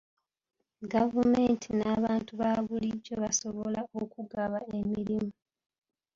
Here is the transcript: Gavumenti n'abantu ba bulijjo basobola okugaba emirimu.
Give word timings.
Gavumenti 0.91 1.67
n'abantu 1.79 2.31
ba 2.41 2.51
bulijjo 2.65 3.13
basobola 3.23 3.79
okugaba 4.01 4.59
emirimu. 4.77 5.33